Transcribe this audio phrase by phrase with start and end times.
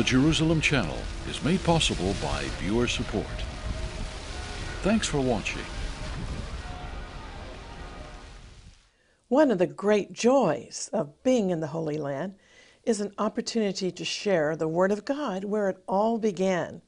[0.00, 0.96] The Jerusalem Channel
[1.28, 3.26] is made possible by viewer support.
[4.80, 5.60] Thanks for watching.
[9.28, 12.36] One of the great joys of being in the Holy Land
[12.82, 16.80] is an opportunity to share the Word of God where it all began.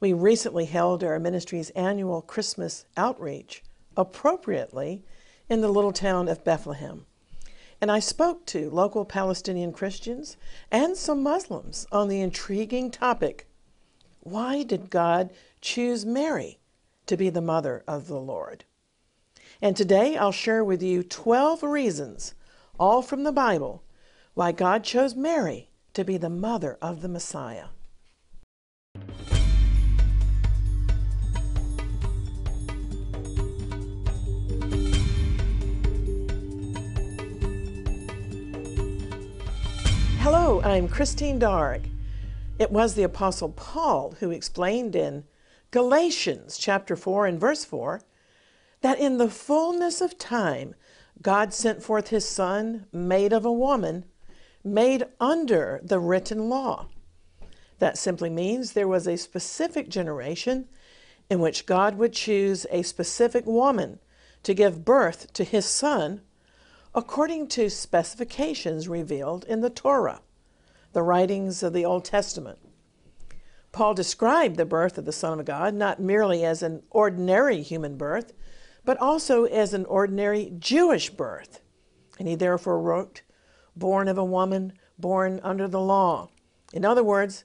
[0.00, 3.62] We recently held our ministry's annual Christmas outreach,
[3.94, 5.04] appropriately,
[5.50, 7.04] in the little town of Bethlehem.
[7.82, 10.36] And I spoke to local Palestinian Christians
[10.70, 13.48] and some Muslims on the intriguing topic
[14.20, 16.60] why did God choose Mary
[17.06, 18.64] to be the mother of the Lord?
[19.60, 22.34] And today I'll share with you 12 reasons,
[22.78, 23.82] all from the Bible,
[24.34, 27.66] why God chose Mary to be the mother of the Messiah.
[40.22, 41.90] Hello, I'm Christine Darg.
[42.56, 45.24] It was the Apostle Paul who explained in
[45.72, 48.00] Galatians chapter 4 and verse 4
[48.82, 50.76] that in the fullness of time
[51.20, 54.04] God sent forth his Son, made of a woman,
[54.62, 56.86] made under the written law.
[57.80, 60.68] That simply means there was a specific generation
[61.28, 63.98] in which God would choose a specific woman
[64.44, 66.20] to give birth to his Son
[66.94, 70.20] according to specifications revealed in the Torah,
[70.92, 72.58] the writings of the Old Testament.
[73.72, 77.96] Paul described the birth of the Son of God not merely as an ordinary human
[77.96, 78.34] birth,
[78.84, 81.60] but also as an ordinary Jewish birth.
[82.18, 83.22] And he therefore wrote,
[83.74, 86.28] born of a woman, born under the law.
[86.74, 87.44] In other words,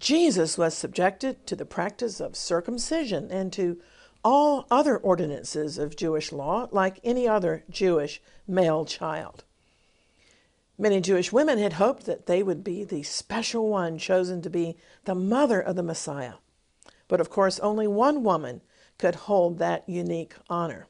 [0.00, 3.78] Jesus was subjected to the practice of circumcision and to
[4.24, 9.44] all other ordinances of Jewish law like any other Jewish male child.
[10.76, 14.76] Many Jewish women had hoped that they would be the special one chosen to be
[15.04, 16.34] the mother of the Messiah.
[17.08, 18.62] But of course, only one woman
[18.96, 20.86] could hold that unique honor.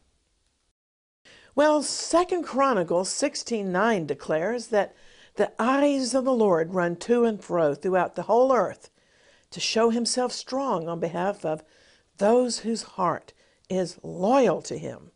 [1.54, 4.94] Well, Second Chronicles 16:9 declares that
[5.36, 8.90] the eyes of the Lord run to and fro throughout the whole earth
[9.50, 11.64] to show himself strong on behalf of
[12.18, 13.32] those whose heart
[13.68, 15.10] is loyal to him.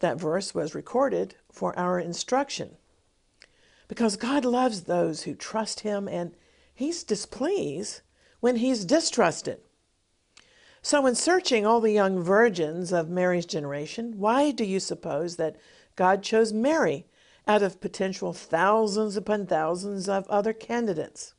[0.00, 2.76] That verse was recorded for our instruction
[3.88, 6.34] because God loves those who trust him and
[6.74, 8.00] he's displeased
[8.40, 9.60] when he's distrusted.
[10.82, 15.56] So, in searching all the young virgins of Mary's generation, why do you suppose that
[15.96, 17.06] God chose Mary
[17.46, 21.34] out of potential thousands upon thousands of other candidates?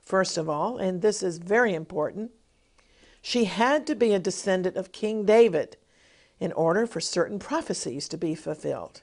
[0.00, 2.30] First of all, and this is very important,
[3.26, 5.76] she had to be a descendant of King David
[6.38, 9.02] in order for certain prophecies to be fulfilled.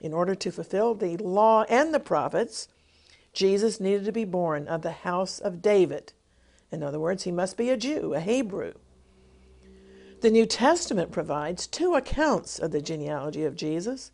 [0.00, 2.68] In order to fulfill the law and the prophets,
[3.32, 6.12] Jesus needed to be born of the house of David.
[6.70, 8.74] In other words, he must be a Jew, a Hebrew.
[10.20, 14.12] The New Testament provides two accounts of the genealogy of Jesus,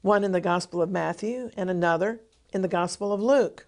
[0.00, 2.20] one in the Gospel of Matthew and another
[2.52, 3.66] in the Gospel of Luke.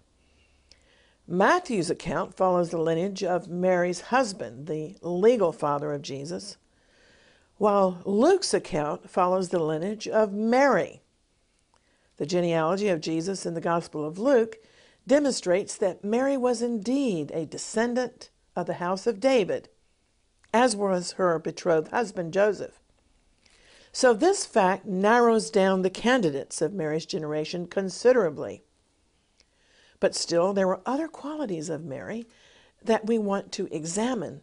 [1.29, 6.55] Matthew's account follows the lineage of Mary's husband, the legal father of Jesus,
[7.57, 11.01] while Luke's account follows the lineage of Mary.
[12.15, 14.57] The genealogy of Jesus in the Gospel of Luke
[15.05, 19.67] demonstrates that Mary was indeed a descendant of the house of David,
[20.53, 22.79] as was her betrothed husband Joseph.
[23.91, 28.63] So this fact narrows down the candidates of Mary's generation considerably.
[29.99, 32.27] But still, there were other qualities of Mary
[32.83, 34.41] that we want to examine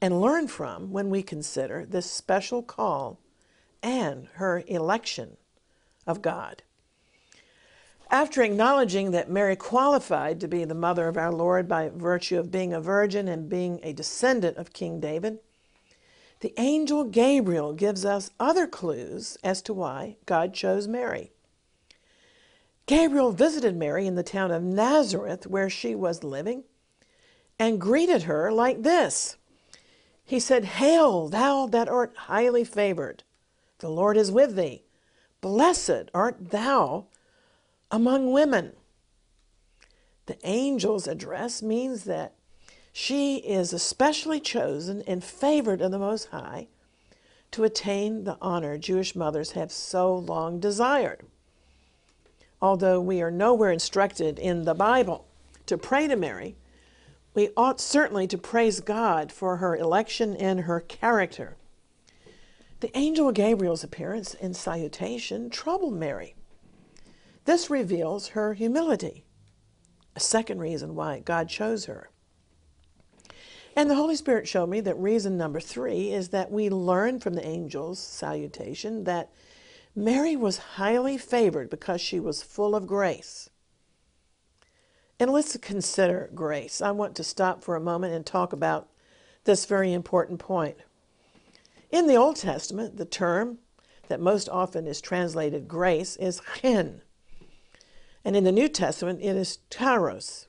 [0.00, 3.18] and learn from when we consider this special call
[3.82, 5.36] and her election
[6.06, 6.62] of God.
[8.10, 12.50] After acknowledging that Mary qualified to be the mother of our Lord by virtue of
[12.50, 15.38] being a virgin and being a descendant of King David,
[16.40, 21.30] the angel Gabriel gives us other clues as to why God chose Mary.
[22.90, 26.64] Gabriel visited Mary in the town of Nazareth where she was living
[27.56, 29.36] and greeted her like this.
[30.24, 33.22] He said, Hail, thou that art highly favored,
[33.78, 34.82] the Lord is with thee.
[35.40, 37.06] Blessed art thou
[37.92, 38.72] among women.
[40.26, 42.34] The angel's address means that
[42.92, 46.66] she is especially chosen and favored of the Most High
[47.52, 51.24] to attain the honor Jewish mothers have so long desired.
[52.62, 55.26] Although we are nowhere instructed in the Bible
[55.66, 56.56] to pray to Mary,
[57.34, 61.56] we ought certainly to praise God for her election and her character.
[62.80, 66.34] The angel Gabriel's appearance and salutation troubled Mary.
[67.44, 69.24] This reveals her humility.
[70.16, 72.10] A second reason why God chose her.
[73.76, 77.34] And the Holy Spirit showed me that reason number three is that we learn from
[77.34, 79.30] the angel's salutation that
[80.00, 83.50] Mary was highly favored because she was full of grace.
[85.18, 86.80] And let's consider grace.
[86.80, 88.88] I want to stop for a moment and talk about
[89.44, 90.78] this very important point.
[91.90, 93.58] In the Old Testament, the term
[94.08, 97.02] that most often is translated grace is chen.
[98.24, 100.48] And in the New Testament, it is charis.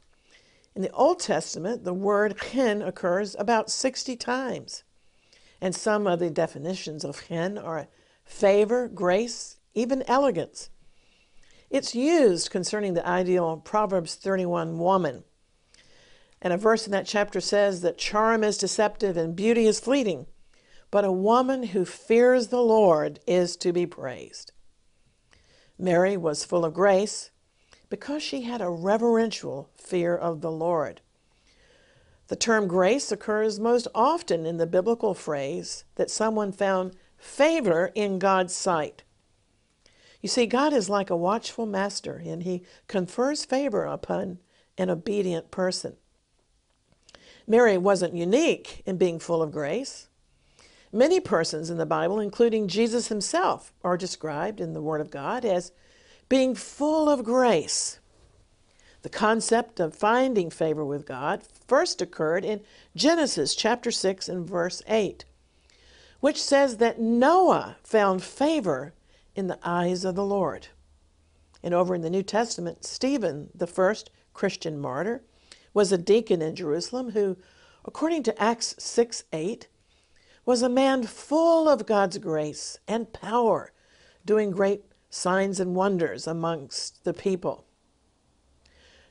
[0.75, 4.83] In the Old Testament, the word chen occurs about 60 times.
[5.59, 7.87] And some of the definitions of chen are
[8.31, 10.69] favor, grace, even elegance.
[11.69, 15.23] It's used concerning the ideal Proverbs 31 woman.
[16.41, 20.25] And a verse in that chapter says that charm is deceptive and beauty is fleeting,
[20.89, 24.51] but a woman who fears the Lord is to be praised.
[25.77, 27.31] Mary was full of grace
[27.89, 31.01] because she had a reverential fear of the Lord.
[32.27, 38.19] The term grace occurs most often in the biblical phrase that someone found favor in
[38.19, 39.03] God's sight.
[40.21, 44.39] You see, God is like a watchful master, and he confers favor upon
[44.77, 45.95] an obedient person.
[47.47, 50.07] Mary wasn't unique in being full of grace.
[50.91, 55.45] Many persons in the Bible, including Jesus himself, are described in the Word of God
[55.45, 55.71] as
[56.27, 57.99] being full of grace.
[59.01, 62.61] The concept of finding favor with God first occurred in
[62.95, 65.25] Genesis chapter 6 and verse 8,
[66.21, 68.93] which says that Noah found favor
[69.35, 70.67] in the eyes of the Lord.
[71.61, 75.23] And over in the New Testament, Stephen, the first Christian martyr,
[75.73, 77.37] was a deacon in Jerusalem who,
[77.85, 79.67] according to Acts 6 8,
[80.45, 83.71] was a man full of God's grace and power,
[84.25, 87.65] doing great signs and wonders amongst the people.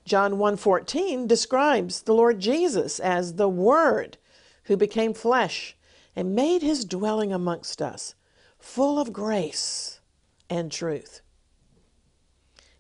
[0.04, 4.16] John 1:14 describes the Lord Jesus as the word
[4.64, 5.76] who became flesh
[6.14, 8.14] and made his dwelling amongst us,
[8.58, 10.00] full of grace
[10.48, 11.20] and truth.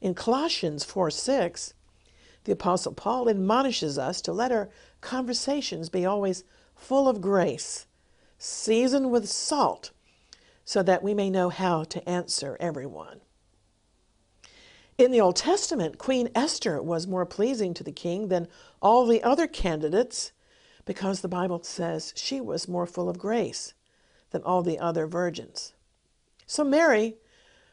[0.00, 1.74] In Colossians 4 6,
[2.44, 6.44] the Apostle Paul admonishes us to let our conversations be always
[6.74, 7.86] full of grace,
[8.38, 9.90] seasoned with salt,
[10.64, 13.20] so that we may know how to answer everyone.
[14.96, 18.48] In the Old Testament, Queen Esther was more pleasing to the king than
[18.80, 20.32] all the other candidates
[20.84, 23.74] because the Bible says she was more full of grace
[24.30, 25.72] than all the other virgins.
[26.46, 27.16] So Mary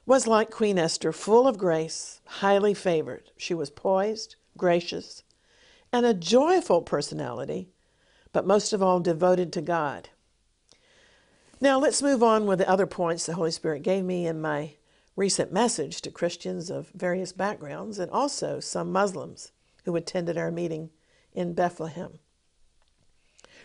[0.05, 3.31] was like Queen Esther, full of grace, highly favored.
[3.37, 5.23] She was poised, gracious,
[5.91, 7.69] and a joyful personality,
[8.31, 10.09] but most of all devoted to God.
[11.59, 14.75] Now let's move on with the other points the Holy Spirit gave me in my
[15.15, 19.51] recent message to Christians of various backgrounds and also some Muslims
[19.83, 20.91] who attended our meeting
[21.33, 22.19] in Bethlehem.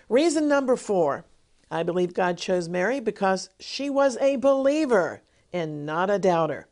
[0.08, 1.24] Reason number four
[1.70, 5.22] I believe God chose Mary because she was a believer
[5.52, 6.68] and not a doubter.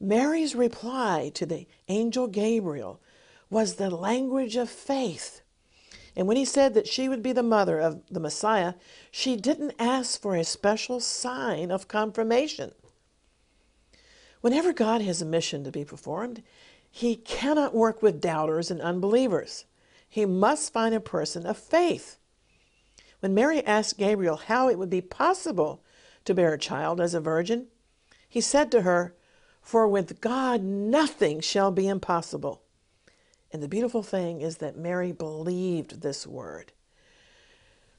[0.00, 3.00] Mary's reply to the angel Gabriel
[3.48, 5.42] was the language of faith.
[6.16, 8.74] And when he said that she would be the mother of the Messiah,
[9.10, 12.72] she didn't ask for a special sign of confirmation.
[14.40, 16.42] Whenever God has a mission to be performed,
[16.90, 19.64] he cannot work with doubters and unbelievers.
[20.08, 22.18] He must find a person of faith.
[23.22, 25.80] When Mary asked Gabriel how it would be possible
[26.24, 27.68] to bear a child as a virgin,
[28.28, 29.14] he said to her,
[29.60, 32.62] For with God nothing shall be impossible.
[33.52, 36.72] And the beautiful thing is that Mary believed this word.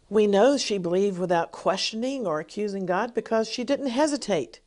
[0.10, 4.60] We know she believed without questioning or accusing God because she didn't hesitate.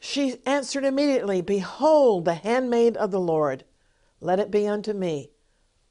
[0.00, 3.62] She answered immediately, Behold, the handmaid of the Lord,
[4.20, 5.30] let it be unto me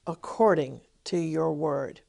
[0.05, 2.01] according to your word.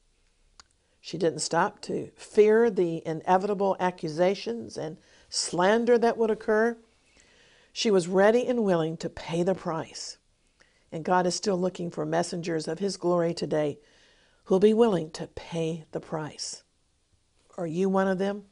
[1.01, 6.77] She didn't stop to fear the inevitable accusations and slander that would occur.
[7.73, 10.19] She was ready and willing to pay the price.
[10.91, 13.79] And God is still looking for messengers of His glory today
[14.45, 16.63] who'll be willing to pay the price.
[17.57, 18.45] Are you one of them?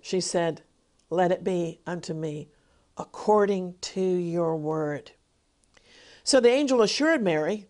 [0.00, 0.62] She said,
[1.10, 2.48] Let it be unto me
[2.96, 5.12] according to your word.
[6.24, 7.66] So the angel assured Mary,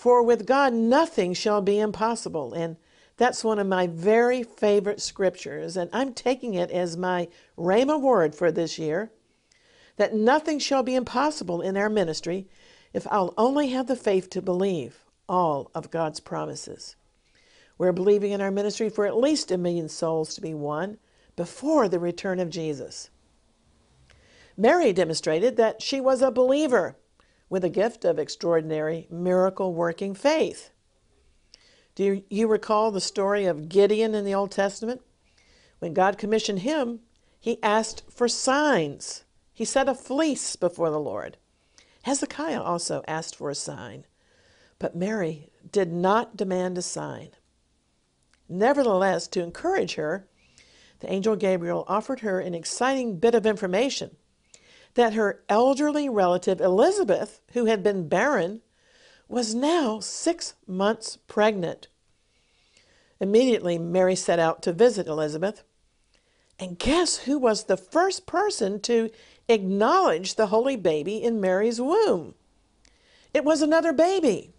[0.00, 2.54] For with God nothing shall be impossible.
[2.54, 2.78] And
[3.18, 7.28] that's one of my very favorite scriptures, and I'm taking it as my
[7.58, 9.12] Rhema word for this year
[9.98, 12.48] that nothing shall be impossible in our ministry
[12.94, 16.96] if I'll only have the faith to believe all of God's promises.
[17.76, 20.96] We're believing in our ministry for at least a million souls to be won
[21.36, 23.10] before the return of Jesus.
[24.56, 26.96] Mary demonstrated that she was a believer
[27.50, 30.70] with a gift of extraordinary miracle working faith.
[31.96, 35.02] Do you, recall the story of Gideon in the Old Testament?
[35.80, 37.00] When God commissioned him,
[37.38, 39.24] he asked for signs.
[39.52, 41.36] He set a fleece before the Lord.
[42.02, 44.06] Hezekiah also asked for a sign,
[44.78, 47.30] but Mary did not demand a sign.
[48.48, 50.26] Nevertheless, to encourage her,
[51.00, 54.16] the angel Gabriel offered her an exciting bit of information
[54.94, 58.62] that her elderly relative Elizabeth, who had been barren,
[59.28, 61.88] was now six months pregnant.
[63.20, 65.62] Immediately, Mary set out to visit Elizabeth.
[66.58, 69.10] And guess who was the first person to
[69.48, 72.34] acknowledge the holy baby in Mary's womb?
[73.32, 74.52] It was another baby.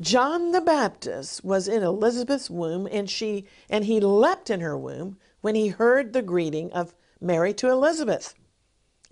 [0.00, 5.18] John the Baptist was in Elizabeth's womb and she and he leapt in her womb
[5.40, 8.34] when he heard the greeting of Mary to Elizabeth.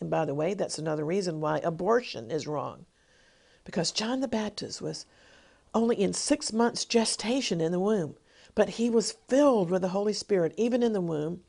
[0.01, 2.87] And by the way, that's another reason why abortion is wrong.
[3.65, 5.07] Because John the Baptist was
[5.75, 8.17] only in six months gestation in the womb,
[8.55, 11.43] but he was filled with the Holy Spirit even in the womb,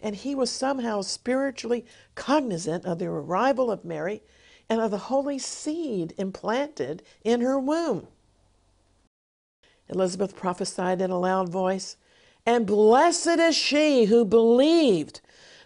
[0.00, 1.84] and he was somehow spiritually
[2.14, 4.22] cognizant of the arrival of Mary
[4.68, 8.08] and of the holy seed implanted in her womb.
[9.88, 11.96] Elizabeth prophesied in a loud voice,
[12.44, 15.20] and blessed is she who believed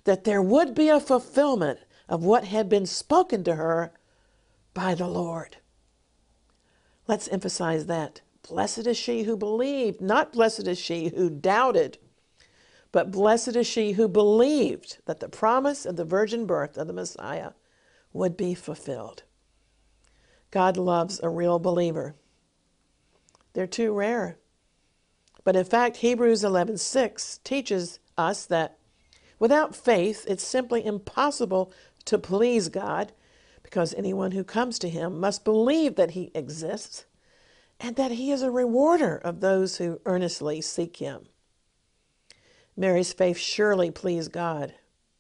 [0.05, 3.93] that there would be a fulfillment of what had been spoken to her
[4.75, 5.57] by the Lord.
[7.07, 8.21] Let's emphasize that.
[8.47, 11.99] Blessed is she who believed, not blessed is she who doubted,
[12.93, 16.93] but blessed is she who believed that the promise of the virgin birth of the
[16.93, 17.53] Messiah
[18.13, 19.23] would be fulfilled.
[20.51, 22.17] God loves a real believer.
[23.53, 24.39] They're too rare.
[25.45, 28.79] But in fact, Hebrews 11:6 teaches us that
[29.39, 31.73] without faith, it's simply impossible
[32.11, 33.13] to please God
[33.63, 37.05] because anyone who comes to him must believe that he exists
[37.79, 41.27] and that he is a rewarder of those who earnestly seek him.
[42.77, 44.75] Mary's faith surely pleased God.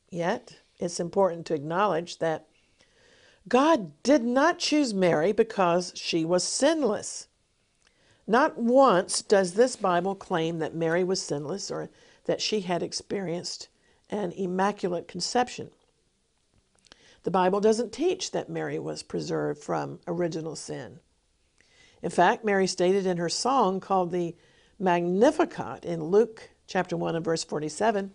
[0.08, 2.46] Yet, it's important to acknowledge that
[3.48, 7.28] God did not choose Mary because she was sinless.
[8.26, 11.88] Not once does this Bible claim that Mary was sinless or
[12.24, 13.68] that she had experienced
[14.10, 15.70] an immaculate conception.
[17.22, 21.00] The Bible doesn't teach that Mary was preserved from original sin.
[22.02, 24.34] In fact, Mary stated in her song called the
[24.78, 28.12] Magnificat in Luke chapter 1 and verse 47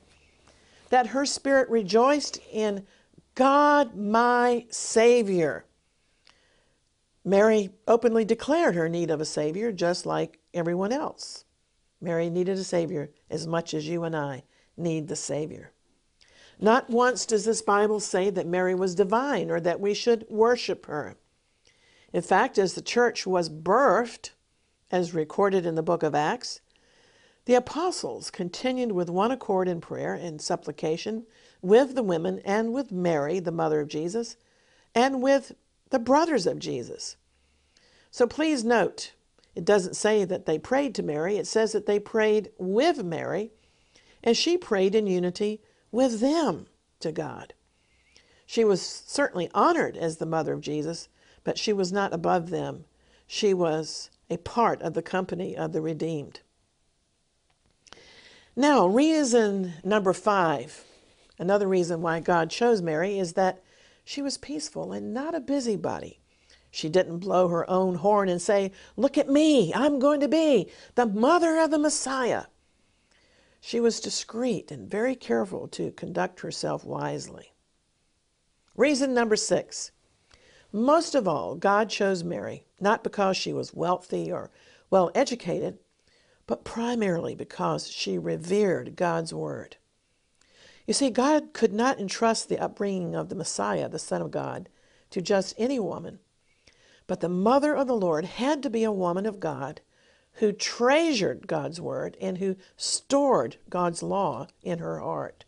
[0.90, 2.86] that her spirit rejoiced in
[3.36, 5.66] God my Savior.
[7.24, 11.46] Mary openly declared her need of a Savior just like everyone else.
[12.00, 14.44] Mary needed a Savior as much as you and I
[14.78, 15.72] need the Savior.
[16.60, 20.86] Not once does this Bible say that Mary was divine or that we should worship
[20.86, 21.18] her.
[22.14, 24.32] In fact, as the church was birthed,
[24.90, 26.62] as recorded in the book of Acts,
[27.46, 31.26] the apostles continued with one accord in prayer and supplication
[31.62, 34.38] with the women and with Mary, the mother of Jesus,
[34.94, 35.54] and with
[35.90, 37.18] the brothers of Jesus.
[38.10, 39.14] So please note,
[39.56, 43.52] it doesn't say that they prayed to Mary, it says that they prayed with Mary,
[44.24, 45.62] and she prayed in unity
[45.96, 46.68] with them
[47.00, 47.54] to God.
[48.46, 51.08] She was certainly honored as the mother of Jesus,
[51.46, 52.84] but she was not above them.
[53.26, 56.42] She was a part of the company of the redeemed.
[58.58, 60.84] Now, reason number five,
[61.40, 63.64] another reason why God chose Mary is that
[64.04, 66.20] she was peaceful and not a busybody.
[66.72, 70.70] She didn't blow her own horn and say, Look at me, I'm going to be
[70.96, 72.44] the mother of the Messiah.
[73.68, 77.56] She was discreet and very careful to conduct herself wisely.
[78.76, 79.90] Reason number six.
[80.72, 84.52] Most of all, God chose Mary not because she was wealthy or
[84.92, 85.80] well educated,
[86.46, 89.78] but primarily because she revered God's word.
[90.86, 94.70] You see, God could not entrust the upbringing of the Messiah, the Son of God,
[95.10, 96.20] to just any woman,
[97.08, 99.82] but the mother of the Lord had to be a woman of God
[100.36, 105.46] who treasured God's word and who stored God's law in her heart.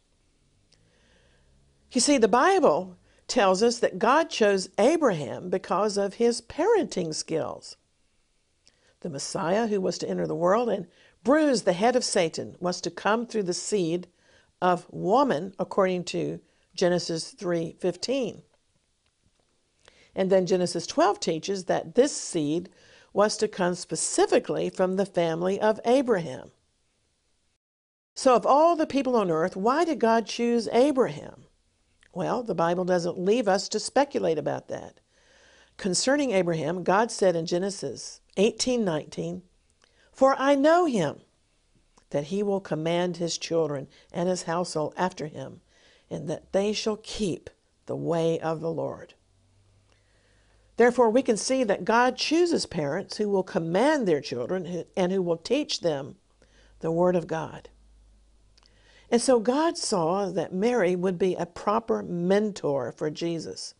[1.92, 7.76] You see, the Bible tells us that God chose Abraham because of his parenting skills.
[9.02, 10.88] The Messiah who was to enter the world and
[11.24, 14.08] bruise the head of Satan was to come through the seed
[14.62, 16.40] of woman according to
[16.74, 18.44] Genesis 3:15.
[20.16, 22.70] And then Genesis 12 teaches that this seed
[23.18, 26.52] was to come specifically from the family of Abraham.
[28.14, 31.46] So, of all the people on earth, why did God choose Abraham?
[32.14, 35.00] Well, the Bible doesn't leave us to speculate about that.
[35.78, 39.42] Concerning Abraham, God said in Genesis 18:19,
[40.12, 41.22] "For I know him
[42.12, 45.62] that he will command his children and his household after him,
[46.08, 47.50] and that they shall keep
[47.88, 49.16] the way of the Lord."
[50.78, 55.22] Therefore, we can see that God chooses parents who will command their children and who
[55.22, 56.16] will teach them
[56.80, 57.70] the Word of God.
[59.10, 63.74] And so God saw that Mary would be a proper mentor for Jesus.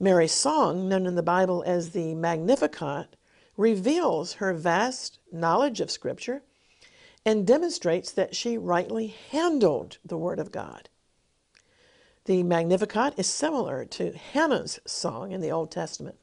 [0.00, 3.14] Mary's song, known in the Bible as the Magnificat,
[3.56, 6.42] reveals her vast knowledge of Scripture
[7.24, 10.88] and demonstrates that she rightly handled the Word of God.
[12.26, 16.16] The Magnificat is similar to Hannah's song in the Old Testament.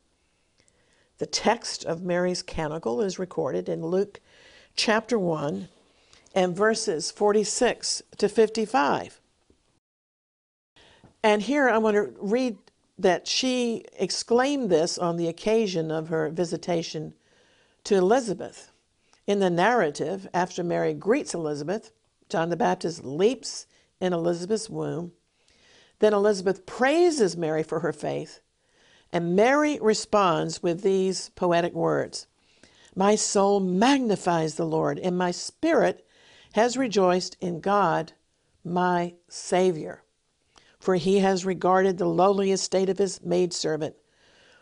[1.20, 4.20] The text of Mary's canticle is recorded in Luke
[4.76, 5.68] chapter 1
[6.34, 9.22] and verses 46 to 55.
[11.22, 12.58] And here I want to read
[12.98, 17.14] that she exclaimed this on the occasion of her visitation
[17.84, 18.72] to Elizabeth.
[19.28, 21.92] In the narrative, after Mary greets Elizabeth,
[22.28, 23.68] John the Baptist leaps
[24.00, 25.12] in Elizabeth's womb.
[26.02, 28.42] Then Elizabeth praises Mary for her faith,
[29.12, 32.26] and Mary responds with these poetic words
[32.96, 36.04] My soul magnifies the Lord, and my spirit
[36.54, 38.14] has rejoiced in God,
[38.64, 40.04] my Savior.
[40.80, 43.96] For he has regarded the lowly estate of his maidservant.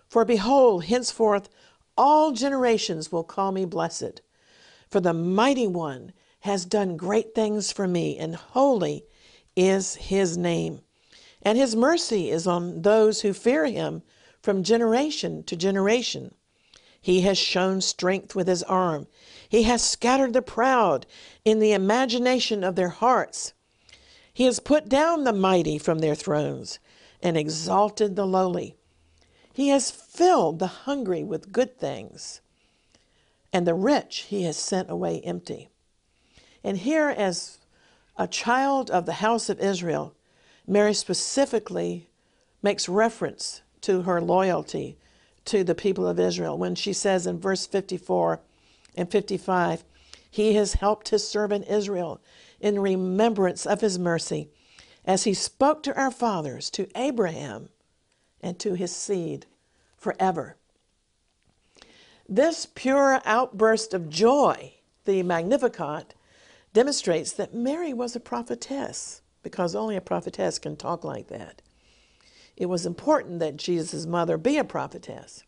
[0.10, 1.48] For behold, henceforth
[1.98, 4.22] all generations will call me blessed.
[4.90, 9.06] For the mighty one has done great things for me, and holy
[9.56, 10.82] is his name.
[11.42, 14.04] And his mercy is on those who fear him
[14.42, 16.34] from generation to generation.
[17.02, 19.08] He has shown strength with his arm.
[19.48, 21.06] He has scattered the proud
[21.46, 23.54] in the imagination of their hearts.
[24.34, 26.80] He has put down the mighty from their thrones
[27.22, 28.76] and exalted the lowly.
[29.54, 32.42] He has filled the hungry with good things,
[33.52, 35.70] and the rich he has sent away empty.
[36.64, 37.60] And here, as
[38.18, 40.16] a child of the house of Israel,
[40.70, 42.08] Mary specifically
[42.62, 44.96] makes reference to her loyalty
[45.44, 48.40] to the people of Israel when she says in verse 54
[48.96, 49.84] and 55,
[50.30, 52.22] He has helped His servant Israel
[52.60, 54.50] in remembrance of His mercy,
[55.04, 57.70] as He spoke to our fathers, to Abraham,
[58.40, 59.48] and to his seed
[59.98, 60.56] forever.
[62.28, 66.14] This pure outburst of joy, the Magnificat,
[66.74, 71.62] demonstrates that Mary was a prophetess, because only a prophetess can talk like that
[72.60, 75.46] it was important that Jesus' mother be a prophetess.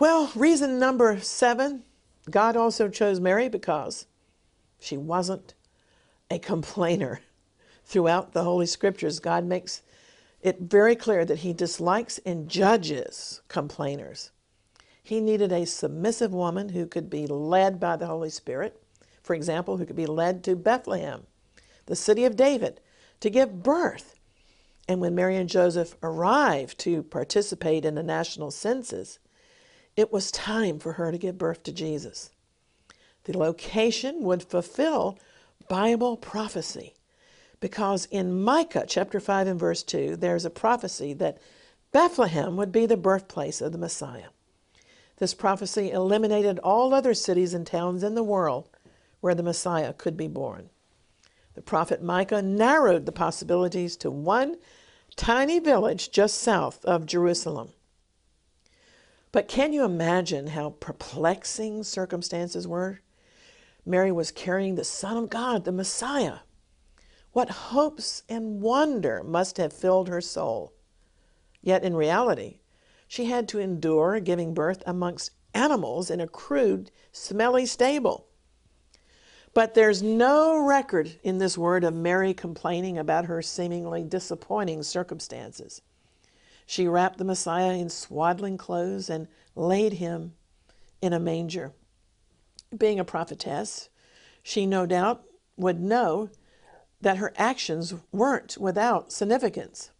[0.00, 1.84] Well, reason number seven
[2.30, 4.06] God also chose Mary because
[4.78, 5.54] she wasn't
[6.30, 7.20] a complainer.
[7.84, 9.82] Throughout the Holy Scriptures, God makes
[10.40, 14.30] it very clear that He dislikes and judges complainers.
[15.02, 18.80] He needed a submissive woman who could be led by the Holy Spirit,
[19.22, 21.26] for example, who could be led to Bethlehem,
[21.86, 22.80] the city of David,
[23.20, 24.20] to give birth
[24.90, 29.20] and when Mary and Joseph arrived to participate in the national census,
[29.94, 32.30] it was time for her to give birth to Jesus.
[33.22, 35.16] The location would fulfill
[35.68, 36.94] Bible prophecy
[37.60, 41.38] because in Micah chapter 5 and verse 2, there's a prophecy that
[41.92, 44.30] Bethlehem would be the birthplace of the Messiah.
[45.18, 48.68] This prophecy eliminated all other cities and towns in the world
[49.20, 50.70] where the Messiah could be born.
[51.54, 54.56] The prophet Micah narrowed the possibilities to one
[55.16, 57.70] tiny village just south of Jerusalem.
[59.32, 63.00] But can you imagine how perplexing circumstances were?
[63.86, 66.38] Mary was carrying the Son of God, the Messiah.
[67.32, 70.72] What hopes and wonder must have filled her soul.
[71.62, 72.60] Yet in reality,
[73.06, 78.26] she had to endure giving birth amongst animals in a crude, smelly stable.
[79.52, 85.82] But there's no record in this word of Mary complaining about her seemingly disappointing circumstances.
[86.66, 90.34] She wrapped the Messiah in swaddling clothes and laid him
[91.02, 91.72] in a manger.
[92.76, 93.88] Being a prophetess,
[94.42, 95.24] she no doubt
[95.56, 96.30] would know
[97.00, 99.90] that her actions weren't without significance.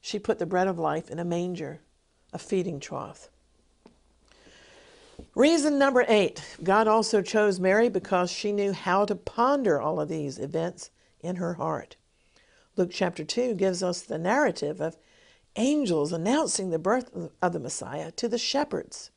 [0.00, 1.80] She put the bread of life in a manger,
[2.32, 3.28] a feeding trough.
[5.34, 10.08] Reason number eight God also chose Mary because she knew how to ponder all of
[10.08, 10.90] these events
[11.20, 11.96] in her heart.
[12.76, 14.96] Luke chapter 2 gives us the narrative of
[15.56, 19.10] angels announcing the birth of the Messiah to the shepherds,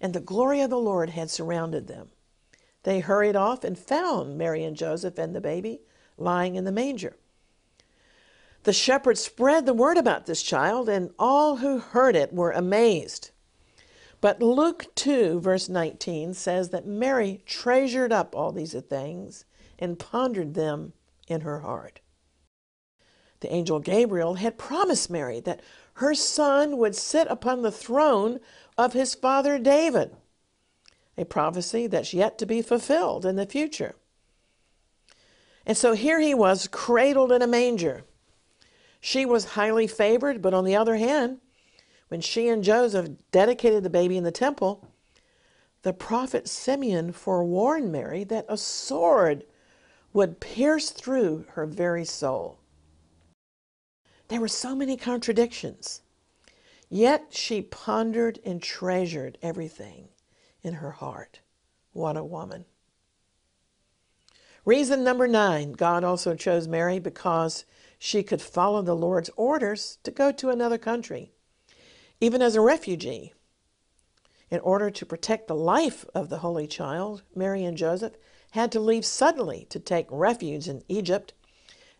[0.00, 2.10] and the glory of the Lord had surrounded them.
[2.82, 5.80] They hurried off and found Mary and Joseph and the baby
[6.16, 7.16] lying in the manger.
[8.64, 13.30] The shepherds spread the word about this child, and all who heard it were amazed.
[14.20, 19.44] But Luke 2, verse 19 says that Mary treasured up all these things
[19.78, 20.94] and pondered them
[21.28, 22.00] in her heart.
[23.40, 25.60] The angel Gabriel had promised Mary that
[25.94, 28.40] her son would sit upon the throne
[28.78, 30.16] of his father David,
[31.18, 33.94] a prophecy that's yet to be fulfilled in the future.
[35.66, 38.04] And so here he was, cradled in a manger.
[39.00, 41.38] She was highly favored, but on the other hand,
[42.08, 44.88] when she and Joseph dedicated the baby in the temple,
[45.82, 49.44] the prophet Simeon forewarned Mary that a sword
[50.12, 52.58] would pierce through her very soul.
[54.28, 56.02] There were so many contradictions,
[56.88, 60.08] yet she pondered and treasured everything
[60.62, 61.40] in her heart.
[61.92, 62.64] What a woman.
[64.64, 67.64] Reason number nine God also chose Mary because
[67.98, 71.32] she could follow the Lord's orders to go to another country,
[72.20, 73.32] even as a refugee.
[74.50, 78.14] In order to protect the life of the Holy Child, Mary and Joseph
[78.52, 81.34] had to leave suddenly to take refuge in Egypt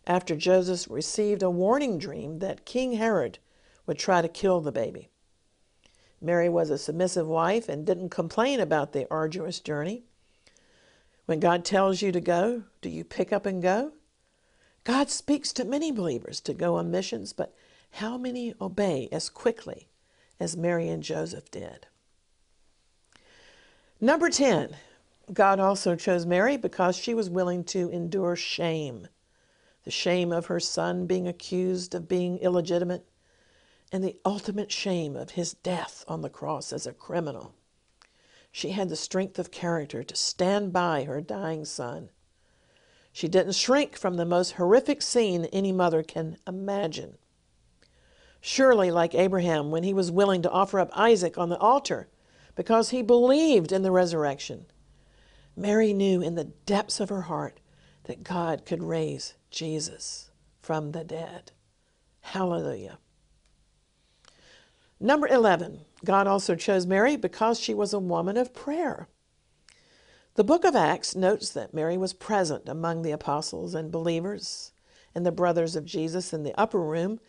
[0.07, 3.39] after Joseph received a warning dream that King Herod
[3.85, 5.09] would try to kill the baby.
[6.21, 10.03] Mary was a submissive wife and didn't complain about the arduous journey.
[11.25, 13.91] When God tells you to go, do you pick up and go?
[14.83, 17.53] God speaks to many believers to go on missions, but
[17.91, 19.89] how many obey as quickly
[20.39, 21.87] as Mary and Joseph did?
[23.99, 24.75] Number 10,
[25.33, 29.07] God also chose Mary because she was willing to endure shame
[29.87, 33.07] the shame of her son being accused of being illegitimate,
[33.89, 37.55] and the ultimate shame of his death on the cross as a criminal.
[38.51, 42.09] She had the strength of character to stand by her dying son.
[43.13, 47.17] She didn't shrink from the most horrific scene any mother can imagine.
[48.41, 52.07] Surely, like Abraham, when he was willing to offer up Isaac on the altar
[52.55, 54.65] because he believed in the resurrection,
[55.55, 57.59] Mary knew in the depths of her heart
[58.03, 61.51] that God could raise Jesus from the dead.
[62.21, 62.99] Hallelujah.
[64.99, 69.07] Number 11, God also chose Mary because she was a woman of prayer.
[70.35, 74.71] The book of Acts notes that Mary was present among the apostles and believers
[75.15, 77.19] and the brothers of Jesus in the upper room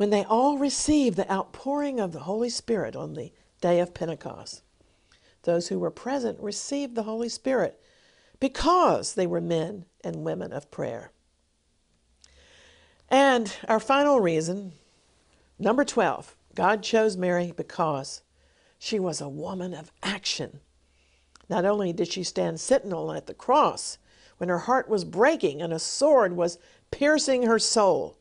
[0.00, 4.62] when they all received the outpouring of the Holy Spirit on the day of Pentecost.
[5.42, 7.78] Those who were present received the Holy Spirit
[8.40, 11.12] because they were men and women of prayer.
[13.10, 14.72] And our final reason,
[15.58, 18.22] number 12, God chose Mary because
[18.78, 20.60] she was a woman of action.
[21.50, 23.98] Not only did she stand sentinel at the cross
[24.38, 26.56] when her heart was breaking and a sword was
[26.90, 28.16] piercing her soul,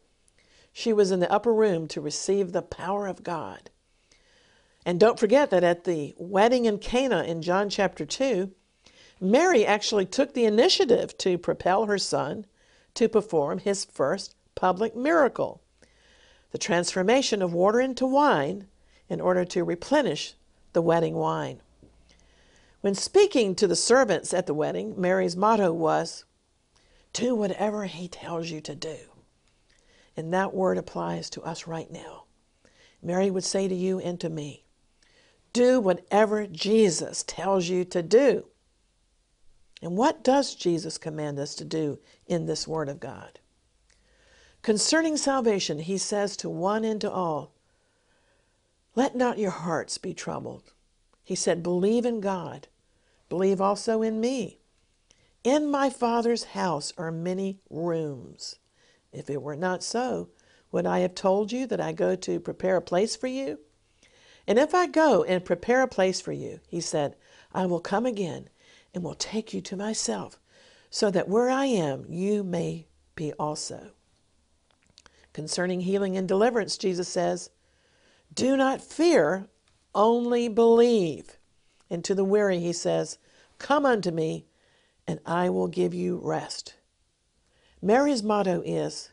[0.72, 3.70] she was in the upper room to receive the power of God.
[4.86, 8.52] And don't forget that at the wedding in Cana in John chapter 2,
[9.22, 12.46] Mary actually took the initiative to propel her son
[12.94, 15.62] to perform his first public miracle
[16.52, 18.68] the transformation of water into wine
[19.08, 20.36] in order to replenish
[20.74, 21.62] the wedding wine.
[22.82, 26.26] When speaking to the servants at the wedding, Mary's motto was,
[27.14, 28.98] Do whatever he tells you to do.
[30.18, 32.24] And that word applies to us right now.
[33.02, 34.66] Mary would say to you and to me,
[35.54, 38.48] Do whatever Jesus tells you to do.
[39.82, 43.40] And what does Jesus command us to do in this Word of God?
[44.62, 47.54] Concerning salvation, he says to one and to all,
[48.96, 50.74] Let not your hearts be troubled.
[51.24, 52.68] He said, Believe in God,
[53.30, 54.60] believe also in me.
[55.46, 58.58] In my Father's house are many rooms.
[59.12, 60.30] If it were not so,
[60.72, 63.60] would I have told you that I go to prepare a place for you?
[64.48, 67.16] And if I go and prepare a place for you, he said,
[67.54, 68.50] I will come again
[68.94, 70.40] and will take you to myself,
[70.90, 73.92] so that where I am, you may be also.
[75.34, 77.52] Concerning healing and deliverance, Jesus says,
[78.34, 79.48] Do not fear,
[79.94, 81.38] only believe.
[81.90, 83.18] And to the weary, he says,
[83.58, 84.46] Come unto me,
[85.08, 86.76] and I will give you rest.
[87.82, 89.12] Mary's motto is,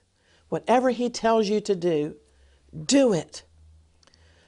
[0.48, 2.16] Whatever he tells you to do,
[2.84, 3.42] do it.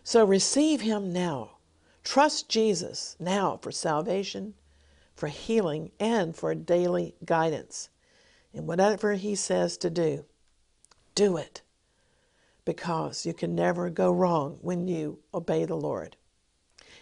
[0.04, 1.58] So receive him now.
[2.04, 4.54] Trust Jesus now for salvation
[5.18, 7.88] for healing, and for daily guidance.
[8.54, 10.24] And whatever He says to do,
[11.16, 11.62] do it.
[12.64, 16.16] Because you can never go wrong when you obey the Lord.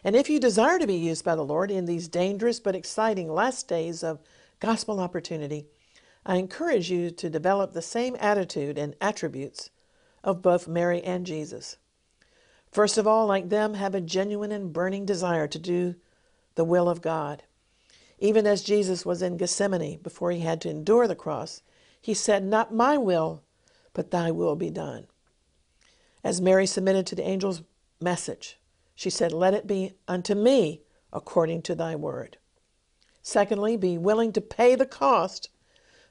[0.03, 3.31] And if you desire to be used by the Lord in these dangerous but exciting
[3.31, 4.21] last days of
[4.61, 5.67] gospel opportunity,
[6.29, 9.71] I encourage you to develop the same attitude and attributes
[10.25, 11.77] of both Mary and Jesus.
[12.73, 15.95] First of all, like them, have a genuine and burning desire to do
[16.57, 17.45] the will of God.
[18.19, 21.63] Even as Jesus was in Gethsemane before he had to endure the cross,
[22.03, 23.45] he said, Not my will,
[23.93, 25.07] but thy will be done.
[26.25, 27.63] As Mary submitted to the angel's
[28.01, 28.59] message,
[28.97, 32.39] she said, Let it be unto me according to thy word.
[33.23, 35.51] Secondly, be willing to pay the cost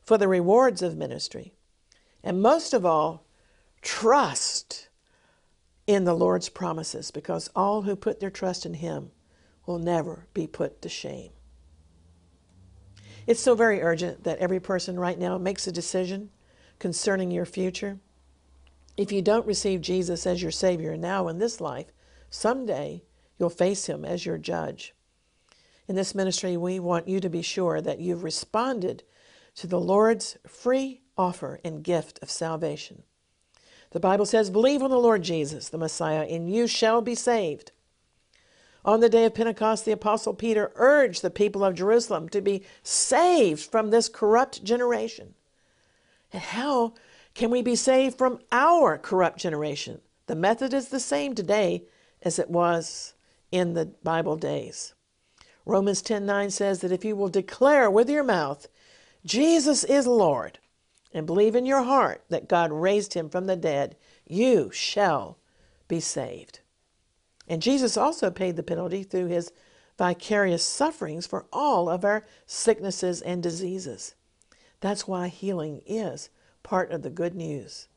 [0.06, 1.54] for the rewards of ministry.
[2.24, 3.26] And most of all,
[3.82, 4.89] trust
[5.88, 9.12] in the Lord's promises because all who put their trust in Him
[9.65, 11.32] will never be put to shame.
[13.28, 16.30] It's so very urgent that every person right now makes a decision
[16.78, 18.00] concerning your future.
[18.98, 21.88] If you don't receive Jesus as your Savior now in this life,
[22.30, 23.04] someday
[23.38, 24.94] you'll face Him as your judge.
[25.88, 29.04] In this ministry, we want you to be sure that you've responded
[29.56, 33.04] to the Lord's free offer and gift of salvation.
[33.91, 37.72] The Bible says, Believe on the Lord Jesus, the Messiah, and you shall be saved.
[38.84, 42.63] On the day of Pentecost, the Apostle Peter urged the people of Jerusalem to be
[42.84, 45.34] saved from this corrupt generation.
[46.32, 46.94] And how
[47.34, 50.02] can we be saved from our corrupt generation?
[50.28, 51.86] The method is the same today
[52.22, 53.13] as it was
[53.52, 54.94] in the Bible days.
[55.65, 58.68] Romans 10:9 says that if you will declare with your mouth
[59.25, 60.59] Jesus is Lord
[61.13, 63.95] and believe in your heart that God raised him from the dead,
[64.27, 65.39] you shall
[65.88, 66.59] be saved.
[67.47, 69.51] And Jesus also paid the penalty through his
[69.97, 74.13] vicarious sufferings for all of our sicknesses and diseases.
[74.81, 76.29] That's why healing is
[76.63, 77.88] part of the good news.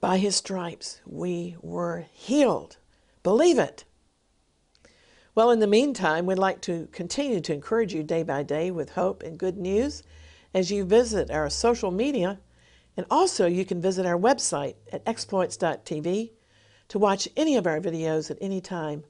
[0.00, 2.76] By his stripes we were healed.
[3.22, 3.84] Believe it.
[5.38, 8.90] Well, in the meantime, we'd like to continue to encourage you day by day with
[8.90, 10.02] hope and good news
[10.52, 12.40] as you visit our social media.
[12.96, 16.32] And also, you can visit our website at exploits.tv
[16.88, 19.04] to watch any of our videos at any time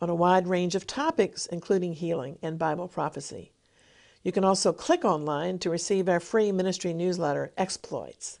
[0.00, 3.52] on a wide range of topics, including healing and Bible prophecy.
[4.24, 8.40] You can also click online to receive our free ministry newsletter, Exploits.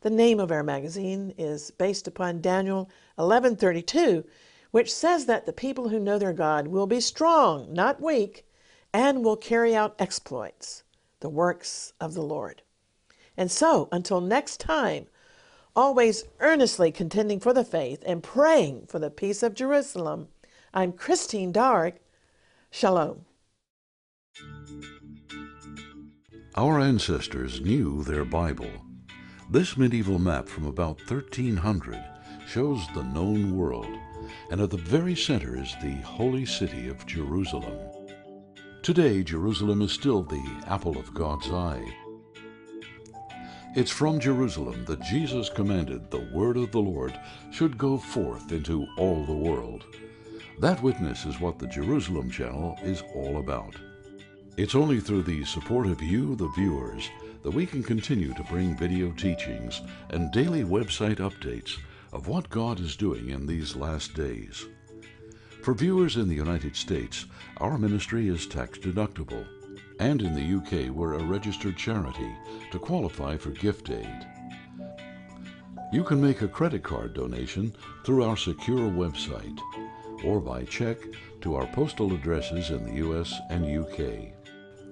[0.00, 2.88] The name of our magazine is based upon Daniel
[3.18, 4.24] 11:32
[4.70, 8.46] which says that the people who know their God will be strong, not weak,
[8.92, 10.82] and will carry out exploits,
[11.20, 12.62] the works of the Lord.
[13.36, 15.06] And so, until next time,
[15.74, 20.28] always earnestly contending for the faith and praying for the peace of Jerusalem,
[20.74, 21.94] I'm Christine Darg.
[22.70, 23.24] Shalom.
[26.56, 28.70] Our ancestors knew their Bible.
[29.50, 32.04] This medieval map from about 1300
[32.46, 33.96] shows the known world
[34.50, 37.78] and at the very center is the holy city of Jerusalem.
[38.82, 41.84] Today, Jerusalem is still the apple of God's eye.
[43.76, 47.18] It's from Jerusalem that Jesus commanded the word of the Lord
[47.50, 49.84] should go forth into all the world.
[50.58, 53.76] That witness is what the Jerusalem Channel is all about.
[54.56, 57.08] It's only through the support of you, the viewers,
[57.42, 61.78] that we can continue to bring video teachings and daily website updates
[62.12, 64.66] of what God is doing in these last days.
[65.62, 67.26] For viewers in the United States,
[67.58, 69.46] our ministry is tax deductible,
[69.98, 72.34] and in the UK, we're a registered charity
[72.70, 74.26] to qualify for gift aid.
[75.92, 79.58] You can make a credit card donation through our secure website
[80.24, 80.98] or by check
[81.40, 84.32] to our postal addresses in the US and UK.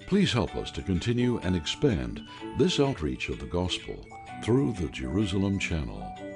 [0.06, 2.22] Please help us to continue and expand
[2.56, 4.04] this outreach of the gospel
[4.42, 6.27] through the Jerusalem Channel.